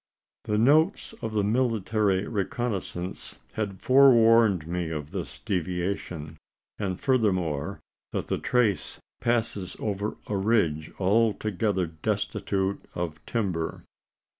The 0.45 0.57
notes 0.57 1.13
of 1.21 1.35
a 1.35 1.43
military 1.43 2.27
reconnoissance 2.27 3.35
had 3.53 3.79
forewarned 3.79 4.65
me 4.67 4.89
of 4.89 5.11
this 5.11 5.37
deviation; 5.37 6.37
and, 6.79 6.99
furthermore, 6.99 7.79
that 8.11 8.25
the 8.25 8.39
trace 8.39 8.99
passes 9.19 9.77
over 9.79 10.17
a 10.25 10.37
ridge 10.37 10.89
altogether 10.99 11.85
destitute 11.85 12.83
of 12.95 13.23
timber. 13.27 13.83